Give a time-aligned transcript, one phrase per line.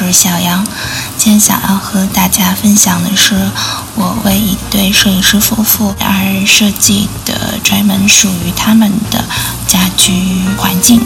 [0.00, 0.64] 我是小杨。
[1.18, 3.50] 今天想要和大家分享的是，
[3.96, 9.22] 我为一对摄影师夫妇而设计的专门属于他们的
[9.66, 11.02] 家居环境。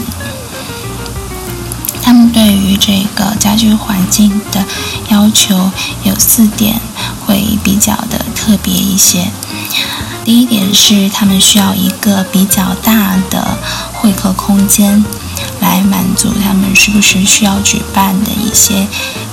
[2.01, 4.63] 他们对于这个家居环境的
[5.09, 5.69] 要求
[6.03, 6.79] 有四点，
[7.25, 9.29] 会比较的特别一些。
[10.23, 13.57] 第一点是，他们需要一个比较大的
[13.91, 15.03] 会客空间。
[15.59, 18.87] 来满足他们时不时需要举办的一些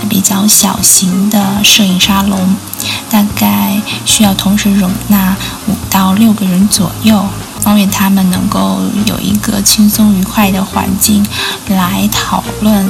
[0.09, 2.57] 比较小型的摄影沙龙，
[3.11, 5.37] 大概需要同时容纳
[5.69, 7.25] 五到六个人左右，
[7.61, 11.25] 方便他们能够有一个轻松愉快的环境
[11.69, 12.85] 来讨论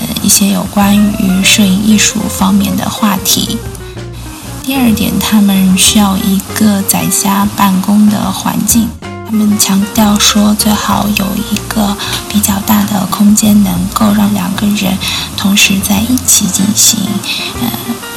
[0.00, 3.58] 呃一些有关于摄影艺术方面的话题。
[4.62, 8.88] 第二点，他们需要一个在家办公的环境。
[9.30, 11.94] 他们强调说，最好有一个
[12.30, 14.96] 比较大的空间，能够让两个人
[15.36, 16.98] 同时在一起进行，
[17.60, 17.68] 呃，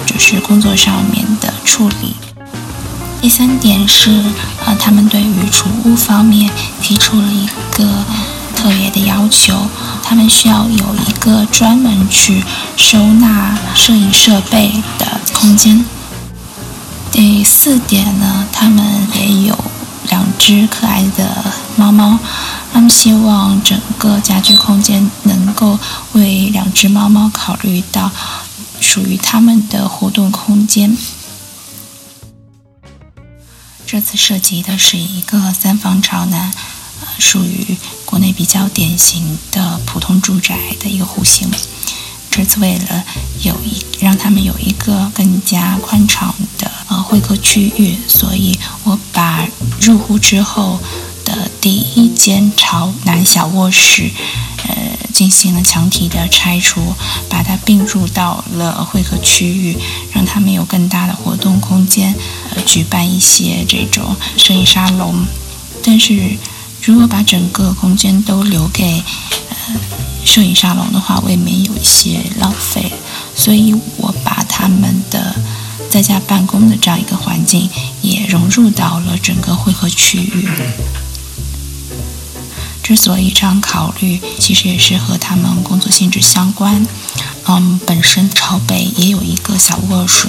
[0.06, 2.16] 就是工作上面的处理。
[3.20, 4.24] 第三点是，
[4.66, 6.50] 呃，他们对于储物方面
[6.82, 8.06] 提出了一个
[8.56, 9.68] 特别的要求，
[10.02, 12.42] 他们需要有一个专门去
[12.78, 15.84] 收纳摄影设备的空间。
[17.12, 19.61] 第四点呢，他们也有。
[20.44, 22.18] 只可爱的猫猫，
[22.74, 25.78] 他们希望整个家居空间能够
[26.14, 28.10] 为两只猫猫考虑到
[28.80, 30.98] 属于他们的活动空间。
[33.86, 36.52] 这次涉及的是一个三房朝南，
[37.20, 41.52] 属于国内比较典型的普通住宅的一个户型。
[42.32, 43.04] 这次为了
[43.44, 49.46] 有一让他们有一个更加宽敞的呃会客区域，所以我把
[49.82, 50.80] 入户之后
[51.26, 54.10] 的第一间朝南小卧室，
[54.68, 56.94] 呃进行了墙体的拆除，
[57.28, 59.78] 把它并入到了会客区域，
[60.14, 62.16] 让他们有更大的活动空间，
[62.54, 65.26] 呃举办一些这种摄影沙龙。
[65.84, 66.38] 但是
[66.84, 69.04] 如果把整个空间都留给
[69.50, 69.56] 呃。
[70.24, 72.94] 摄影沙龙的话，未免有一些浪费，
[73.36, 75.36] 所以我把他们的
[75.92, 77.70] 在家办公的这样一个环境
[78.02, 80.48] 也融入到了整个会合区域。
[82.82, 86.88] 之所以这样考虑，其实也是和他们工作性质相关。
[87.46, 90.28] 嗯，本身朝北也有一个小卧室，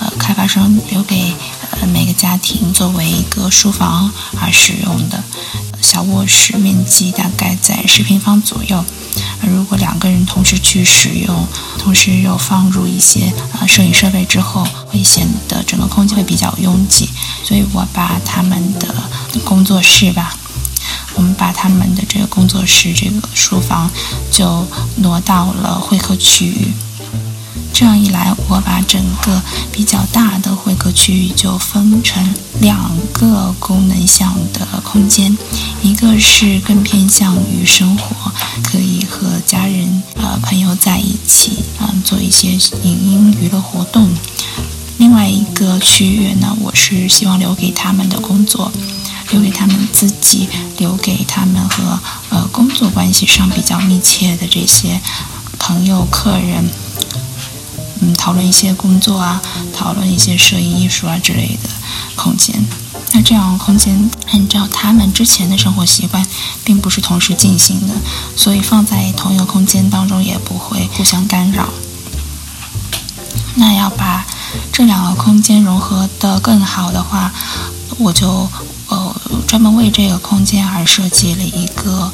[0.00, 1.34] 呃，开发商留给
[1.78, 5.22] 呃每个家庭作为一个书房而使用的。
[5.82, 8.84] 小卧室面积大概在十平方左右。
[9.42, 11.46] 如果两个人同时去使用，
[11.78, 17.08] 同时又放入一些呃摄影设备之后，会显得整个空间会比较拥挤。
[17.42, 18.94] 所以我把他们的
[19.44, 20.36] 工作室吧，
[21.14, 23.90] 我们把他们的这个工作室这个书房
[24.30, 26.72] 就挪到了会客区域。
[27.72, 29.40] 这样一来，我把整个
[29.72, 32.22] 比较大的会客区域就分成
[32.60, 35.36] 两个功能项的空间，
[35.82, 38.30] 一个是更偏向于生活，
[38.62, 44.08] 可以和家人、呃朋友在一起，嗯，做一些影音娱乐活动；
[44.98, 48.70] 另外一个区域呢，我是希望留给他们的工作，
[49.30, 51.98] 留给他们自己，留给他们和
[52.28, 55.00] 呃工作关系上比较密切的这些
[55.58, 56.68] 朋友、客人。
[58.00, 59.40] 嗯，讨论一些工作啊，
[59.72, 61.68] 讨论一些摄影艺术啊之类的
[62.16, 62.54] 空间。
[63.12, 66.24] 那这样空间按照他们之前的生活习惯，
[66.64, 67.94] 并不是同时进行的，
[68.36, 71.68] 所以放在同一个空间当中也不会互相干扰。
[73.56, 74.24] 那要把
[74.72, 77.32] 这两个空间融合得更好的话，
[77.98, 78.48] 我就
[78.88, 79.14] 呃
[79.46, 82.10] 专门为这个空间而设计了一个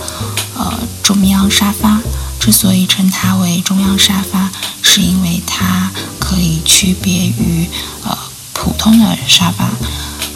[0.56, 0.72] 呃
[1.02, 2.00] 中央沙发。
[2.46, 5.90] 之所以称它为中央沙发，是因为它
[6.20, 7.68] 可以区别于
[8.04, 8.16] 呃
[8.52, 9.68] 普通的沙发。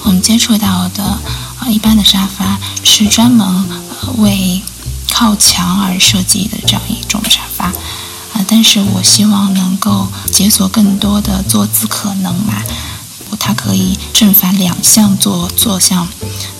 [0.03, 1.21] 我们接触到的
[1.61, 4.61] 呃一般的沙发是专门呃为
[5.12, 12.55] 靠墙而设计的这样一种沙发啊，但是我希望能够解锁更多的坐姿可能嘛。
[13.39, 16.09] 它可以正反两向坐坐向，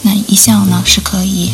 [0.02, 1.52] 那一项呢是可以。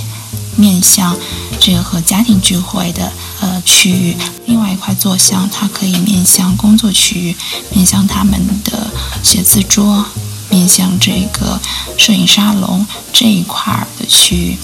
[0.57, 1.17] 面向
[1.61, 4.17] 这个和家庭聚会的呃区域，
[4.47, 7.37] 另外一块坐向它可以面向工作区域，
[7.71, 8.91] 面向他们的
[9.23, 10.05] 写字桌，
[10.51, 11.61] 面向这个
[11.97, 14.59] 摄影沙龙这一块的区域。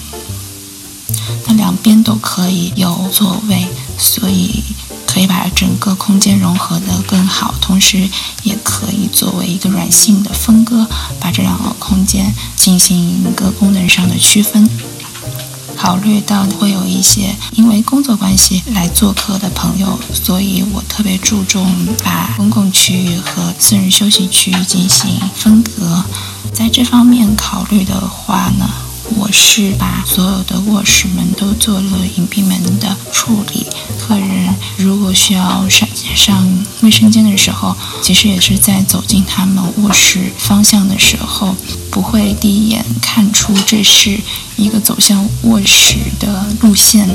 [1.47, 3.67] 那两边都可以有座位，
[3.97, 4.63] 所以
[5.05, 8.09] 可以把整个空间融合的更好，同时
[8.43, 10.87] 也可以作为一个软性的分割，
[11.19, 14.67] 把这两个空间进行一个功能上的区分。
[15.75, 21.69] 考虑到会有一些因为工作关系来做客的朋友，所以我特别注重
[22.03, 26.03] 把公共区域和私人休息区域进行分隔。
[26.53, 28.69] 在这方面考虑的话呢，
[29.17, 33.67] 我是把所有的卧室门都做了隐蔽门的处理。
[33.99, 41.55] 客人如果需要上上卫生间的时候，其实也是在走进他们卧室方向的时候，
[41.93, 44.19] 不会第一眼看出这是
[44.57, 47.07] 一个走向卧室的路线。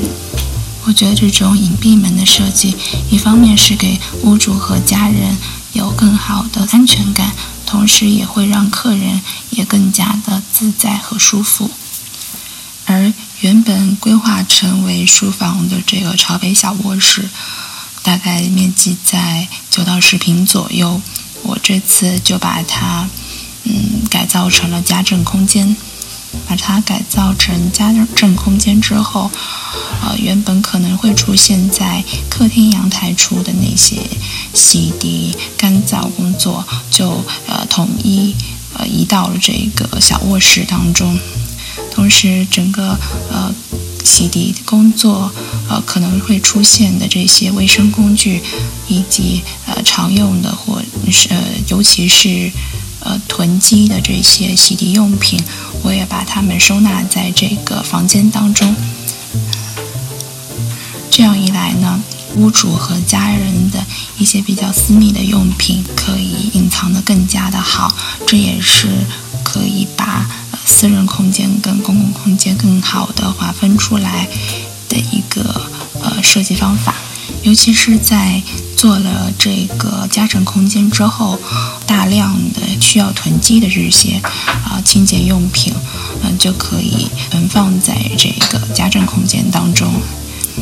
[0.85, 2.77] 我觉得这种隐蔽门的设计，
[3.11, 5.37] 一方面是给屋主和家人
[5.73, 7.33] 有更好的安全感。
[7.65, 9.21] 同时也会让客人
[9.51, 11.69] 也更加的自在和舒服。
[12.85, 17.29] 而原本规划成为书房的这个朝北小卧室，
[18.01, 20.99] 大概面积在九到十平左右。
[21.43, 23.07] 我这次就把它
[23.63, 25.75] 嗯改造成了家政空间。
[26.47, 29.31] 把它改造成家政空间之后，
[30.03, 33.97] 呃，原本可能会出现在客厅阳台处的那些
[34.53, 38.35] 洗涤、干燥工作，就呃统一
[38.77, 41.17] 呃移到了这个小卧室当中。
[41.91, 42.95] 同时，整个
[43.31, 43.51] 呃
[44.05, 45.31] 洗涤工作
[45.67, 48.43] 呃可能会出现的这些卫生工具，
[48.87, 50.79] 以及呃常用的或
[51.11, 52.51] 是呃尤其是。
[53.01, 55.41] 呃，囤积的这些洗涤用品，
[55.83, 58.75] 我也把它们收纳在这个房间当中。
[61.09, 62.01] 这样一来呢，
[62.35, 63.85] 屋主和家人的
[64.17, 67.93] 一些比较私密的用品可以隐藏的更加的好。
[68.27, 68.87] 这也是
[69.43, 70.29] 可以把
[70.65, 74.27] 私人空间跟公共空间更好的划分出来
[74.87, 75.41] 的一个
[76.01, 76.93] 呃设计方法。
[77.43, 78.41] 尤其是在
[78.79, 81.37] 做了这个家政空间之后，
[81.85, 84.21] 大量的需要囤积的这些
[84.63, 85.73] 啊清洁用品，
[86.23, 89.91] 嗯，就可以存放在这个家政空间当中。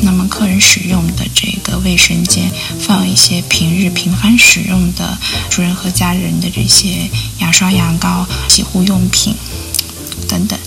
[0.02, 2.50] 那么客人使用的这个卫生间，
[2.80, 5.16] 放一些平日频繁使用的
[5.48, 9.32] 主人和家人的这些牙刷、牙膏、洗护用品
[10.28, 10.58] 等等。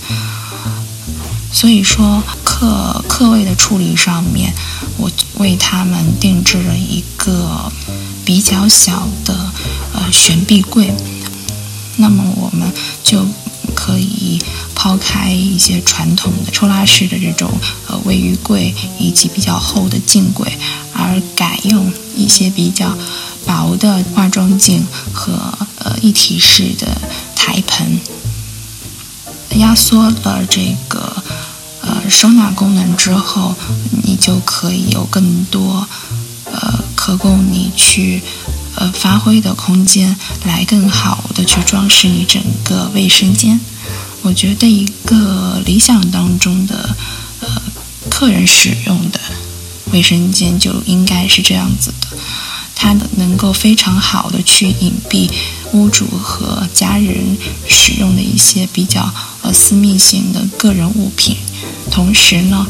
[1.52, 4.52] 所以说，客客位的处理上面，
[4.96, 7.70] 我为他们定制了一个
[8.24, 9.52] 比较小的
[9.92, 10.92] 呃悬臂柜。
[11.98, 12.72] 那么我们
[13.04, 13.24] 就
[13.74, 14.42] 可以
[14.74, 17.50] 抛开一些传统的抽拉式的这种
[17.86, 20.50] 呃卫浴柜以及比较厚的镜柜，
[20.94, 22.96] 而改用一些比较
[23.46, 25.34] 薄的化妆镜和
[25.78, 26.86] 呃一体式的
[27.36, 28.00] 台盆，
[29.58, 31.22] 压缩了这个。
[32.12, 33.56] 收纳功能之后，
[34.04, 35.88] 你就可以有更多
[36.44, 38.22] 呃可供你去
[38.76, 43.58] 呃发挥的空间，来更好的去装饰你整个卫生间。
[44.20, 46.94] 我觉得一个理想当中的
[47.40, 47.48] 呃
[48.08, 49.18] 客人使用的
[49.90, 52.16] 卫生间就应该是这样子的，
[52.76, 55.28] 它能够非常好的去隐蔽
[55.72, 57.36] 屋主和家人
[57.66, 59.12] 使用的一些比较
[59.42, 61.36] 呃私密性的个人物品。
[61.92, 62.66] 同时呢，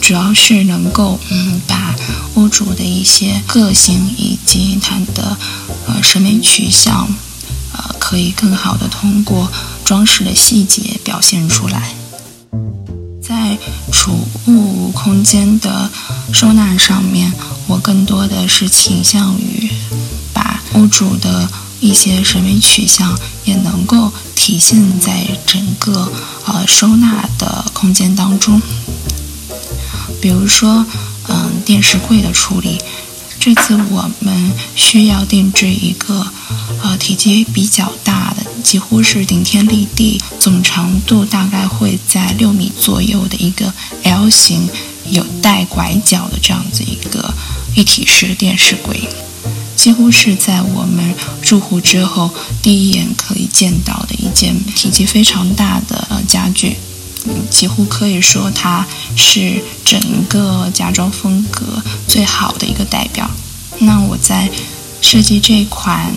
[0.00, 1.94] 主要是能够嗯把
[2.36, 5.36] 屋主的一些个性以及他的
[5.86, 7.08] 呃审美取向，
[7.72, 9.50] 呃可以更好的通过
[9.84, 11.94] 装饰的细节表现出来。
[13.20, 13.58] 在
[13.90, 15.90] 储物空间的
[16.32, 17.32] 收纳上面，
[17.66, 19.68] 我更多的是倾向于
[20.32, 21.48] 把屋主的。
[21.80, 26.10] 一些审美取向也能够体现在整个
[26.46, 28.60] 呃收纳的空间当中。
[30.20, 30.86] 比如说，
[31.28, 32.78] 嗯，电视柜的处理，
[33.38, 36.26] 这次我们需要定制一个
[36.82, 43.72] 呃体积比较大的，几乎是顶天立地，总长度大概会在六米左右的一个
[44.04, 44.68] L 型
[45.10, 47.34] 有带拐角的这样子一个
[47.74, 49.08] 一体式电视柜。
[49.76, 52.30] 几乎是在我们入户之后
[52.62, 56.76] 第一眼可以见到的一件体积非常大的家具，
[57.50, 63.30] 几乎可以说它是整个家装风格最好的一个代表。
[63.78, 64.50] 那我在
[65.02, 66.14] 设计这款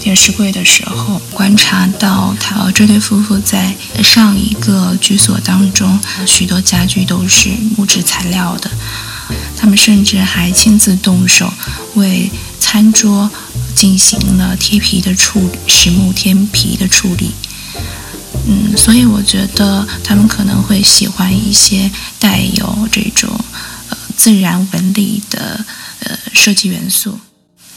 [0.00, 8.70] 电视柜的时候，观察到他这对夫妇在上一个居所当中，许多家具都是木质材料的。
[9.56, 11.52] 他们甚至还亲自动手
[11.94, 13.30] 为餐桌
[13.74, 17.32] 进行了贴皮的处理，实木贴皮的处理。
[18.46, 23.28] 嗯，所以我觉得他们可能会喜欢一些带有这种
[23.90, 25.64] 呃自然纹理的
[26.00, 27.18] 呃设计元素。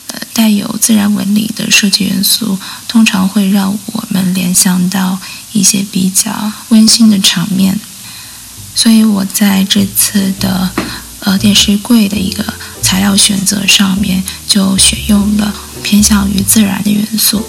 [0.07, 5.17] 呃，带有自然纹理的设计元素，通常会让我们联想到
[5.53, 7.79] 一些比较温馨的场面。
[8.75, 10.69] 所以我在这次的
[11.25, 12.44] 呃电视柜的一个
[12.82, 17.46] 材料选择上面，就选用了偏向于自然的元素。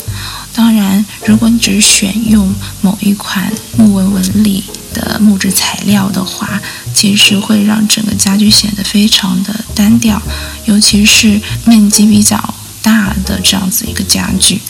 [0.52, 4.62] 当然，如果你只选用某一款木纹纹理
[4.92, 6.60] 的木质材料的话，
[6.94, 10.22] 其实会让整个家具显得非常的单调，
[10.66, 14.60] 尤其是面积比较大的这样子一个家具。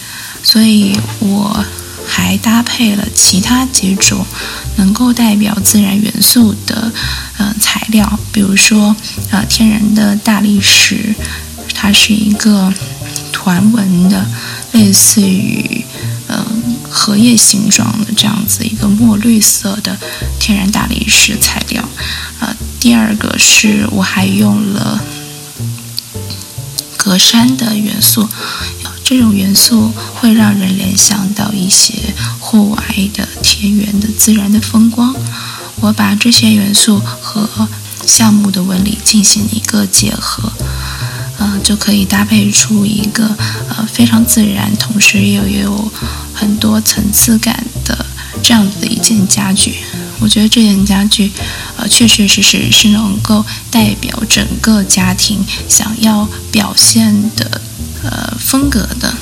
[0.43, 1.65] 所以我
[2.07, 4.25] 还搭配了其他几种
[4.77, 6.93] 能够代表自然元素的
[7.39, 8.95] 呃材料，比如说
[9.31, 11.15] 呃天然的大理石，
[11.75, 12.73] 它是一个
[13.33, 14.25] 团纹的。
[14.73, 15.85] 类似于
[16.27, 19.97] 嗯荷叶形状的这样子一个墨绿色的
[20.41, 21.89] 天然大理石材料，
[22.41, 25.01] 呃，第二个是我还用了
[26.97, 28.29] 格栅的元素，
[29.05, 31.95] 这种元素会让人联想到一些
[32.41, 32.83] 户外
[33.13, 35.15] 的田园的自然的风光。
[35.81, 37.69] 我把这些元素和
[38.07, 40.51] 橡木的纹理进行一个结合。
[41.37, 43.27] 呃，就可以搭配出一个
[43.69, 45.93] 呃非常自然，同时又有
[46.33, 48.07] 很多层次感的
[48.41, 49.75] 这样子的一件家具。
[50.21, 51.33] 我觉得这件家具，
[51.77, 57.61] 呃，确确实实是能够代表整个家庭想要表现的
[58.05, 59.15] 呃风格的。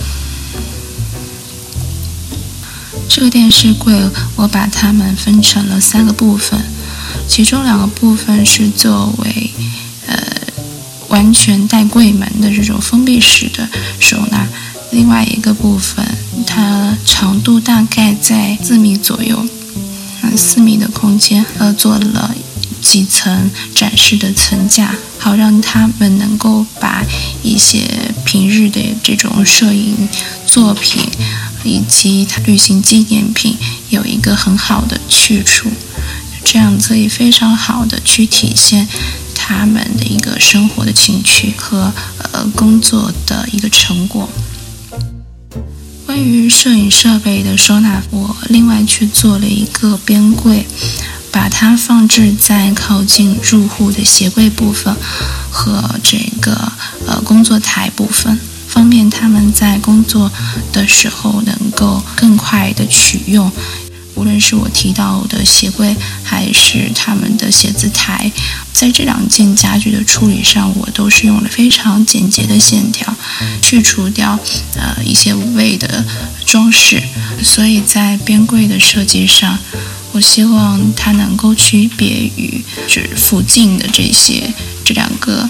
[3.09, 3.95] 这个电视柜，
[4.37, 6.61] 我把它们分成了三个部分，
[7.27, 9.51] 其中两个部分是作为
[10.07, 10.17] 呃。
[11.09, 13.69] 完全带柜门的这种封闭式的
[14.01, 14.49] 收纳，
[14.93, 16.03] 另外一个部分，
[16.47, 19.47] 它长度大概在四米左右，
[20.23, 22.35] 嗯，四米的空间，呃，做了
[22.81, 27.01] 几层展示的层架，好让他们能够把
[27.45, 30.09] 一些平日的这种摄影
[30.45, 31.01] 作品
[31.63, 33.57] 以及旅行纪念品
[33.91, 35.71] 有一个很好的去处，
[36.45, 38.89] 这样可以非常好的去体现。
[39.35, 41.93] 他们的一个生活的情趣和
[42.33, 44.29] 呃工作的一个成果。
[46.05, 50.67] 关于摄影设备的收纳，我另外去做了一个边柜，
[51.33, 54.95] 把它放置在靠近入户的鞋柜部分
[55.51, 56.71] 和这个
[57.07, 60.31] 呃工作台部分，方便他们在工作
[60.73, 63.51] 的时候能够更快的取用。
[64.15, 68.31] 无论是我提到的鞋柜，还是他们的写字台，
[68.73, 73.15] 在这两件家具的处理上，我都是用了非常简洁的线条，
[73.63, 74.39] 去除掉
[74.77, 76.05] 呃一些无谓的
[76.45, 77.03] 装饰。
[77.43, 79.59] 所以在边柜的设计上，
[80.13, 84.53] 我希望它能够区别于指附近的这些
[84.85, 85.49] 这两个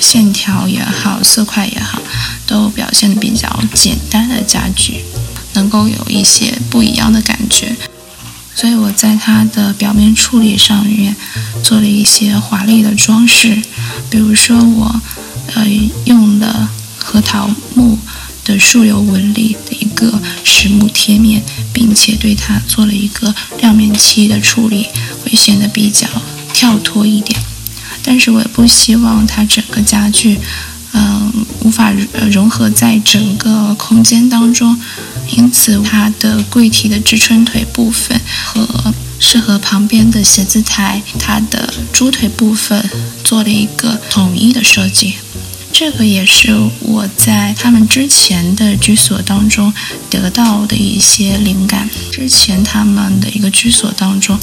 [0.00, 2.02] 线条也好，色块也好，
[2.46, 5.04] 都表现的比较简单的家具，
[5.54, 7.76] 能够有一些不一样的感觉。
[8.60, 11.16] 所以我在它的表面处理上面
[11.62, 13.56] 做了一些华丽的装饰，
[14.10, 15.00] 比如说我
[15.54, 15.66] 呃
[16.04, 17.98] 用了核桃木
[18.44, 24.88] 的树油纹理的一个实木贴面，并且对它做了一个亮面漆的处理，
[25.24, 26.06] 会显得比较
[26.52, 27.40] 跳脱一点。
[28.02, 30.38] 但是我也不希望它整个家具
[30.92, 31.92] 嗯无法
[32.30, 34.78] 融合在整个空间当中。
[35.36, 42.90] 因此，它的柜体的支撑腿部分和适合旁边的写字台，它的猪腿部分
[43.22, 45.14] 做了一个统一的设计。
[45.72, 49.72] 这个也是我在他们之前的居所当中
[50.10, 51.88] 得到的一些灵感。
[52.10, 54.36] 之前他们的一个居所当中，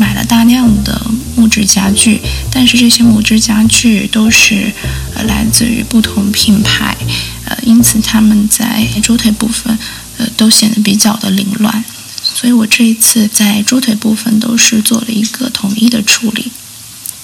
[0.00, 0.98] 买了大量的
[1.36, 2.18] 木质家具，
[2.50, 4.72] 但是这些木质家具都是
[5.14, 6.96] 呃来自于不同品牌。
[7.44, 9.78] 呃，因此他们在桌腿部分，
[10.16, 11.84] 呃，都显得比较的凌乱，
[12.22, 16.50] 所以我这一次在桌腿部分都是做了一个统一的处理，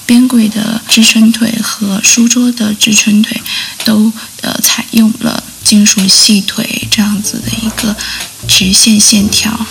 [0.05, 3.41] 边柜的支撑腿和书桌的支撑腿
[3.83, 7.95] 都呃采用了金属细腿这样子的一个
[8.47, 9.65] 直线线条，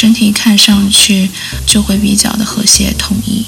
[0.00, 1.28] 整体看上去
[1.66, 3.44] 就会比较的和谐统一。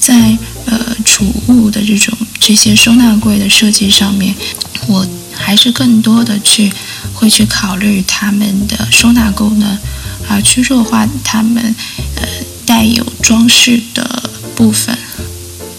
[0.00, 4.34] 在呃储物的这种这些收纳柜的设计上面，
[4.88, 6.72] 我还是更多的去
[7.14, 9.78] 会去考虑它们的收纳功能，
[10.28, 11.72] 啊，去弱化它们
[12.16, 12.26] 呃
[12.64, 14.98] 带有装饰的部分。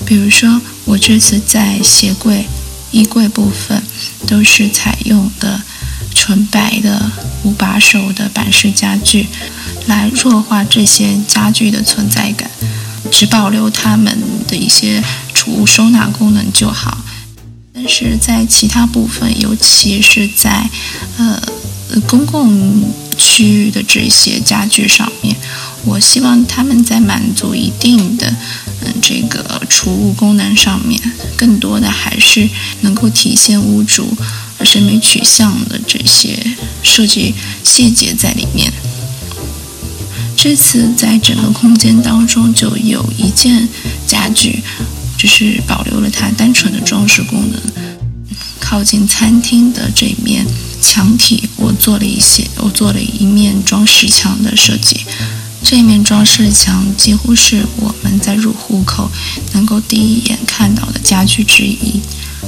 [0.06, 2.48] 比如说，我这次在鞋柜、
[2.92, 3.84] 衣柜部分
[4.26, 5.62] 都是采用的
[6.28, 7.10] 纯白的
[7.44, 9.28] 无把手的板式家具，
[9.86, 12.52] 来弱化这些家具的存在感。
[13.10, 15.02] 只保留它们的一些
[15.34, 16.98] 储物收纳功能就好，
[17.72, 20.70] 但是在其他部分，尤其是在
[21.18, 21.42] 呃
[22.06, 22.84] 公共
[23.18, 25.34] 区域的这些家具上面，
[25.86, 28.28] 我希望他们在满足一定的
[28.82, 31.00] 嗯这个储物功能上面，
[31.38, 32.50] 更多的还是
[32.82, 34.14] 能够体现屋主
[34.64, 36.38] 审美取向的这些
[36.84, 37.34] 设计
[37.64, 38.72] 细节在里面。
[40.36, 43.68] 这次在整个空间当中，就有一件
[44.06, 44.62] 家具，
[45.18, 47.60] 就是保留了它单纯的装饰功能。
[48.60, 50.46] 靠近餐厅的这一面
[50.82, 55.02] 墙体，我做了一些，我做了一面装饰墙的设计。
[55.64, 59.10] 这面装饰墙几乎是我们在入户口
[59.54, 62.00] 能够第一眼看到的家具之一。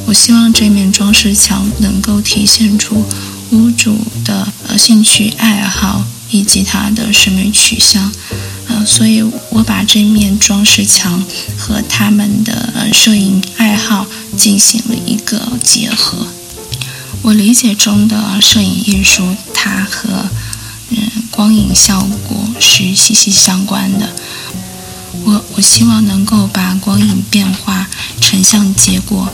[0.09, 3.05] 我希望这面装饰墙能够体现出
[3.51, 6.03] 屋主的呃兴趣爱好。
[6.31, 8.11] 以及他的审美取向，
[8.67, 11.25] 呃，所以我把这面装饰墙
[11.57, 14.05] 和他们的呃摄影爱好
[14.37, 16.27] 进行了一个结合。
[17.23, 20.29] 我理解中的摄影艺术，它和
[20.91, 20.97] 嗯
[21.31, 24.07] 光影效果是息息相关的。
[25.25, 27.89] 我我希望能够把光影变化、
[28.21, 29.27] 成像结果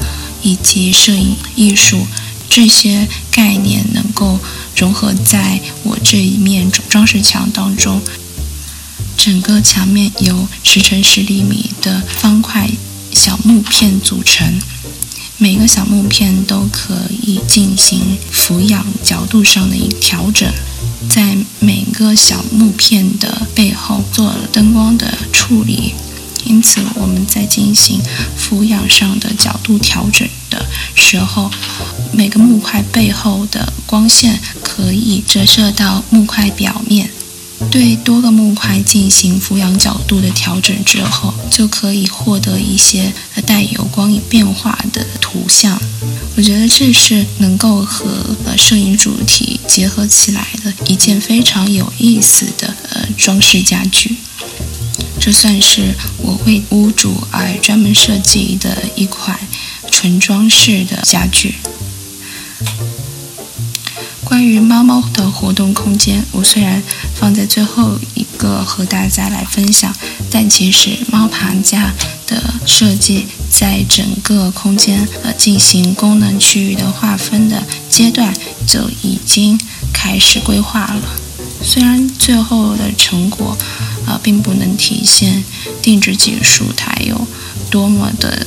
[0.45, 2.07] 以及摄影艺术
[2.49, 4.39] 这些概念能够。
[4.77, 8.01] 融合在我这一面装饰墙当中，
[9.17, 12.69] 整个墙面由十乘十厘米的方块
[13.13, 14.59] 小木片组成，
[15.37, 20.51] 每个小木片都可以进行俯仰角度上的一个调整，
[21.09, 25.93] 在每个小木片的背后做了灯光的处理。
[26.45, 28.01] 因此，我们在进行
[28.37, 31.51] 俯仰上的角度调整的时候，
[32.13, 37.09] 每个木块背后的光线可以折射到木块表面。
[37.71, 43.11] 对多个木块进行俯仰角度的调整之后，就可以获得一些
[43.45, 45.79] 带有光影变化的图像。
[46.35, 48.05] 我觉得这是能够和
[48.45, 54.17] 呃摄影主题结合起来的一件非常有意思的呃装饰家具。
[55.19, 59.39] 这算是我为屋主而专门设计的一款
[59.89, 61.55] 纯装饰的家具。
[64.23, 66.81] 关于猫猫的活动空间，我虽然
[67.15, 69.95] 放在最后一个和大家来分享，
[70.29, 71.93] 但其实猫爬架
[72.27, 78.33] 的设计在整个空间呃进行功能区域的划分的阶段
[78.67, 79.59] 就已经
[79.93, 81.01] 开始规划了。
[81.63, 83.57] 虽然最后的成果。
[84.05, 85.43] 啊，并不能体现
[85.81, 87.27] 定制技术它有
[87.69, 88.45] 多么的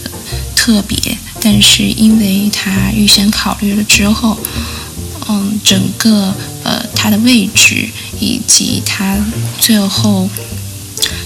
[0.55, 0.97] 特别，
[1.41, 4.39] 但是因为它预先考虑了之后，
[5.29, 7.89] 嗯，整个呃它的位置
[8.21, 9.17] 以及它
[9.59, 10.29] 最后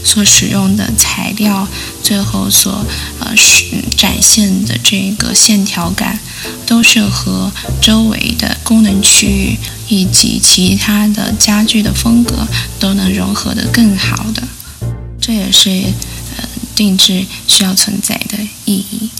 [0.04, 1.66] 所使用的材料，
[2.02, 2.84] 最后所
[3.20, 3.34] 呃
[3.96, 6.18] 展现的这个线条感，
[6.66, 9.58] 都是和周围的功能区域。
[9.88, 12.48] 以及其他的家具的风格
[12.80, 14.42] 都能融合的更好的，
[15.20, 15.68] 这也是
[16.38, 19.10] 呃定制需要存在的意义。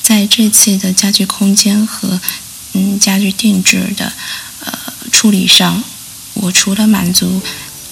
[0.00, 2.18] 在这次的家具空间和
[2.72, 4.10] 嗯家具定制的
[4.64, 4.72] 呃
[5.12, 5.84] 处理上，
[6.34, 7.40] 我除了满足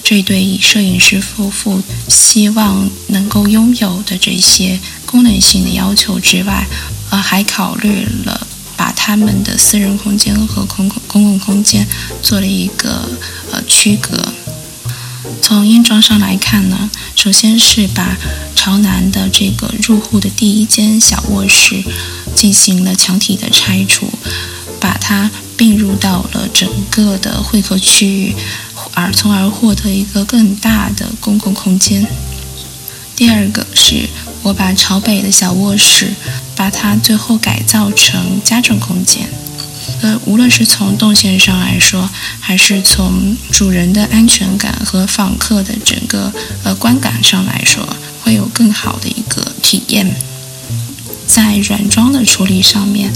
[0.03, 6.67] 这对摄影师夫妇希望能够拥有的这些功能性的要求之外，
[7.09, 8.47] 呃还考虑了。
[8.75, 11.87] 把他们的私人空间和公共公共空间
[12.21, 13.07] 做了一个
[13.51, 14.33] 呃区隔。
[15.41, 18.17] 从硬装上来看呢，首先是把
[18.55, 21.81] 朝南的这个入户的第一间小卧室
[22.35, 24.11] 进行了墙体的拆除，
[24.81, 28.35] 把它并入到了整个的会客区域，
[28.93, 32.05] 而从而获得一个更大的公共空间。
[33.15, 34.09] 第二个是
[34.41, 36.13] 我把朝北的小卧室。
[36.55, 39.27] 把它最后改造成家政空间，
[40.03, 42.07] 呃，无论是从动线上来说，
[42.39, 46.31] 还是从主人的安全感和访客的整个
[46.63, 47.83] 呃观感上来说，
[48.21, 50.15] 会有更好的一个体验。
[51.25, 53.11] 在软装的处理上面，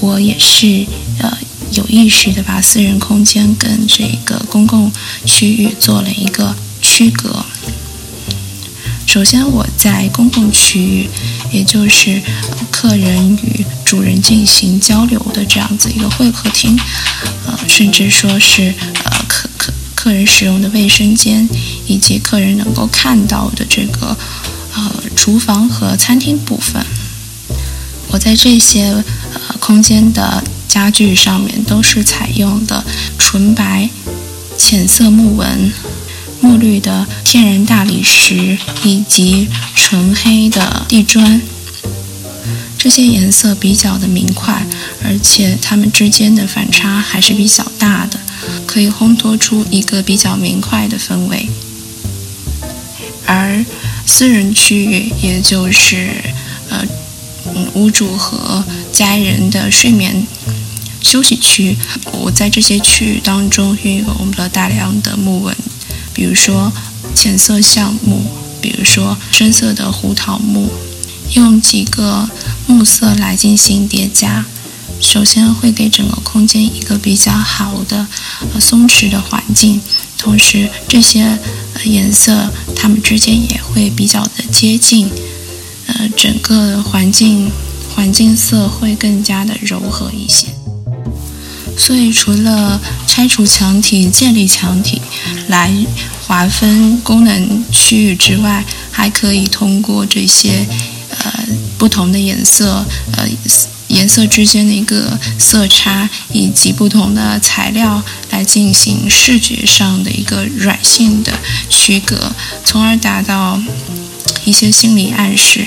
[0.00, 0.86] 我也是
[1.18, 1.36] 呃
[1.74, 4.92] 有意识的把私人空间跟这个公共
[5.24, 7.44] 区域做了一个区隔。
[9.06, 11.08] 首先，我在公共区域，
[11.52, 12.22] 也就是
[12.70, 16.78] 客人与主人进行交流的这样子一个会客厅，
[17.46, 18.72] 呃，甚至说是
[19.04, 21.46] 呃客客客人使用的卫生间，
[21.86, 24.16] 以及客人能够看到的这个
[24.74, 26.82] 呃厨房和餐厅部分，
[28.12, 29.04] 我在这些
[29.34, 32.82] 呃空间的家具上面都是采用的
[33.18, 33.90] 纯白、
[34.56, 35.70] 浅色木纹。
[36.40, 41.42] 墨绿的天然大理石以及纯黑的地砖，
[42.78, 44.66] 这些颜色比较的明快，
[45.04, 48.18] 而且它们之间的反差还是比较大的，
[48.66, 51.46] 可以烘托出一个比较明快的氛围。
[53.26, 53.62] 而
[54.06, 56.08] 私人区域，也就是
[56.70, 56.82] 呃，
[57.74, 60.26] 屋主和家人的睡眠
[61.02, 61.76] 休息区，
[62.12, 65.54] 我在这些区域当中运用了大量的木纹，
[66.14, 66.72] 比如说
[67.14, 68.22] 浅色橡木，
[68.60, 70.70] 比如说深色的胡桃木，
[71.34, 72.28] 用几个
[72.66, 74.44] 木色来进行叠加。
[75.00, 78.06] 首先会给整个空间一个比较好的
[78.54, 79.80] 呃松弛的环境，
[80.16, 81.36] 同时这些
[81.84, 85.10] 颜色它们之间也会比较的接近，
[85.86, 87.50] 呃，整个环境
[87.92, 90.46] 环境色会更加的柔和一些。
[91.76, 95.00] 所以除了拆除墙体、建立墙体
[95.48, 95.72] 来
[96.26, 100.66] 划分功能区域之外，还可以通过这些
[101.10, 101.32] 呃
[101.78, 102.84] 不同的颜色
[103.16, 103.26] 呃。
[103.88, 111.30] 颜色之间的一个色差，以及不同的材料来进行视觉上的一个软性的
[111.68, 112.32] 区隔，
[112.64, 113.60] 从而达到
[114.44, 115.66] 一些心理暗示。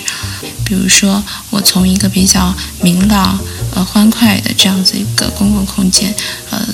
[0.63, 3.39] 比如说，我从一个比较明朗、
[3.76, 6.13] 呃欢快的这样子一个公共空间，
[6.50, 6.68] 呃，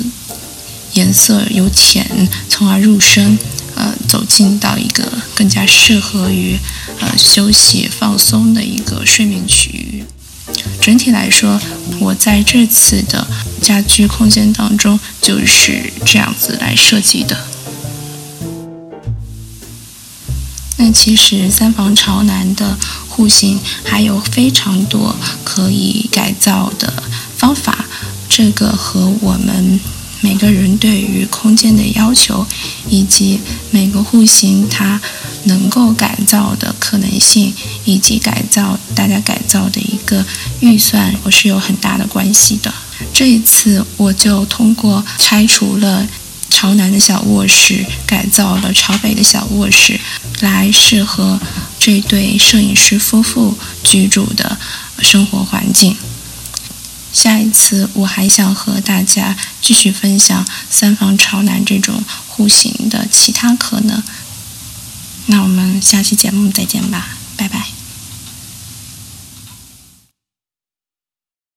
[0.94, 3.38] 颜色由浅从而入深，
[3.76, 6.58] 呃，走进到一个更加适合于
[7.02, 10.06] 呃休息放松的一个睡眠区域。
[10.80, 11.60] 整体来说，
[12.00, 13.28] 我在这次的
[13.62, 17.51] 家居空间当中就是这样子来设计的。
[20.82, 22.76] 那其实三房朝南的
[23.08, 26.92] 户型还有非常多可以改造的
[27.38, 27.86] 方法，
[28.28, 29.80] 这个和我们。
[30.24, 32.46] 每个人对于空间的要求，
[32.88, 33.40] 以及
[33.72, 35.02] 每个户型它
[35.46, 37.52] 能够改造的可能性，
[37.86, 40.24] 以及改造大家改造的一个
[40.60, 42.72] 预算，我是有很大的关系的。
[43.12, 46.08] 这一次我就通过拆除了
[46.62, 50.00] 朝南的小卧室，改造了朝北的小卧室，
[50.42, 51.40] 来适合
[51.80, 54.60] 这对摄影师夫妇居住的
[55.00, 55.98] 生活环境。
[57.12, 64.04] 下一次我还想和大家继续分享三房朝南这种户型的其他可能。
[65.26, 67.81] 那我们下期节目再见吧，拜拜。